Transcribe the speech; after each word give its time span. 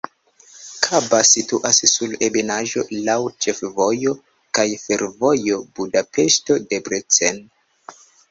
Kaba 0.85 1.17
situas 1.31 1.81
sur 1.91 2.15
ebenaĵo, 2.27 2.85
laŭ 3.09 3.17
ĉefvojo 3.45 4.15
kaj 4.59 4.67
fervojo 4.87 5.61
Budapeŝto-Debrecen. 5.81 7.39